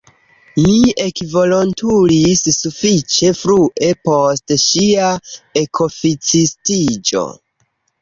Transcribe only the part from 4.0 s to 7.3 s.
post ŝia ekoficistiĝo.